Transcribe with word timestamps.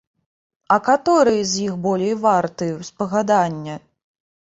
А 0.75 0.77
каторыя 0.87 1.43
з 1.51 1.63
іх 1.67 1.77
болей 1.85 2.17
варты 2.25 2.73
спагадання? 2.91 3.75